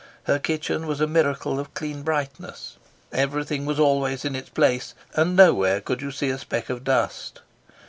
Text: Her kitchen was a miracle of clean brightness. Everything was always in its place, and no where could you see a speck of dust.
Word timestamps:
Her 0.23 0.39
kitchen 0.39 0.87
was 0.87 0.99
a 0.99 1.05
miracle 1.05 1.59
of 1.59 1.75
clean 1.75 2.01
brightness. 2.01 2.77
Everything 3.11 3.67
was 3.67 3.79
always 3.79 4.25
in 4.25 4.35
its 4.35 4.49
place, 4.49 4.95
and 5.13 5.35
no 5.35 5.53
where 5.53 5.79
could 5.79 6.01
you 6.01 6.09
see 6.09 6.31
a 6.31 6.39
speck 6.39 6.71
of 6.71 6.83
dust. 6.83 7.41